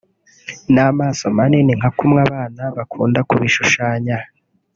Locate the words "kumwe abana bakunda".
1.97-3.19